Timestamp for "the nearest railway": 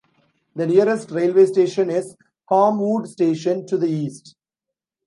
0.55-1.45